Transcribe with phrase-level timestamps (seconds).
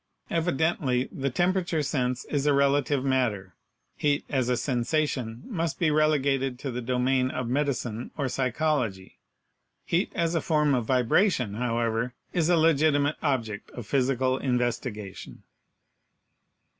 [0.31, 3.53] Evidently the temperature sense is a relative matter.
[3.95, 9.19] Heat as a sen sation must be relegated to the domain of medicine or psychology;
[9.85, 15.43] heat as a form of vibration, however, is a legitimate object of physical investigation.